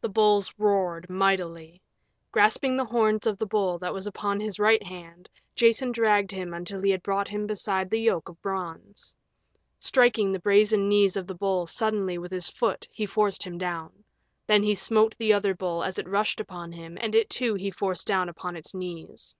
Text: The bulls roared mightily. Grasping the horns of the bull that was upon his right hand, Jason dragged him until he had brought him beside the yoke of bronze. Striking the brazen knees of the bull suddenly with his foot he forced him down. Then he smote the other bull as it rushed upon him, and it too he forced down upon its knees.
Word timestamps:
The 0.00 0.08
bulls 0.08 0.54
roared 0.56 1.10
mightily. 1.10 1.82
Grasping 2.30 2.74
the 2.78 2.86
horns 2.86 3.26
of 3.26 3.36
the 3.36 3.44
bull 3.44 3.78
that 3.80 3.92
was 3.92 4.06
upon 4.06 4.40
his 4.40 4.58
right 4.58 4.82
hand, 4.82 5.28
Jason 5.54 5.92
dragged 5.92 6.30
him 6.32 6.54
until 6.54 6.80
he 6.80 6.90
had 6.90 7.02
brought 7.02 7.28
him 7.28 7.46
beside 7.46 7.90
the 7.90 8.00
yoke 8.00 8.30
of 8.30 8.40
bronze. 8.40 9.14
Striking 9.78 10.32
the 10.32 10.38
brazen 10.40 10.88
knees 10.88 11.18
of 11.18 11.26
the 11.26 11.34
bull 11.34 11.66
suddenly 11.66 12.16
with 12.16 12.32
his 12.32 12.48
foot 12.48 12.88
he 12.90 13.04
forced 13.04 13.42
him 13.42 13.58
down. 13.58 13.92
Then 14.46 14.62
he 14.62 14.74
smote 14.74 15.18
the 15.18 15.34
other 15.34 15.54
bull 15.54 15.84
as 15.84 15.98
it 15.98 16.08
rushed 16.08 16.40
upon 16.40 16.72
him, 16.72 16.96
and 16.98 17.14
it 17.14 17.28
too 17.28 17.52
he 17.52 17.70
forced 17.70 18.06
down 18.06 18.30
upon 18.30 18.56
its 18.56 18.72
knees. 18.72 19.36